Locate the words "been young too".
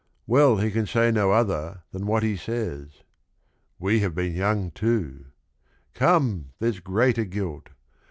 4.15-5.27